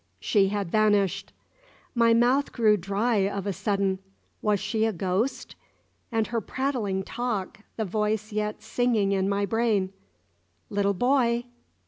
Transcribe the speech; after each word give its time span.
She 0.19 0.47
had 0.47 0.71
vanished. 0.71 1.31
My 1.93 2.11
mouth 2.11 2.51
grew 2.51 2.75
dry 2.75 3.17
of 3.29 3.45
a 3.45 3.53
sudden. 3.53 3.99
Was 4.41 4.59
she 4.59 4.83
a 4.85 4.91
ghost? 4.91 5.55
And 6.11 6.25
her 6.25 6.41
prattling 6.41 7.03
talk 7.03 7.59
the 7.77 7.85
voice 7.85 8.31
yet 8.33 8.63
singing 8.63 9.11
in 9.11 9.29
my 9.29 9.45
brain 9.45 9.93
"Little 10.71 10.95
boy! 10.95 11.43